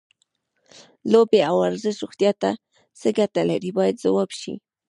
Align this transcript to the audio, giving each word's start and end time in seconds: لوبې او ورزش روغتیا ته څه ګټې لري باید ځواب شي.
لوبې 1.11 1.39
او 1.49 1.55
ورزش 1.63 1.95
روغتیا 2.03 2.31
ته 2.41 2.51
څه 2.99 3.07
ګټې 3.17 3.41
لري 3.49 3.71
باید 3.77 4.01
ځواب 4.03 4.29
شي. 4.39 4.53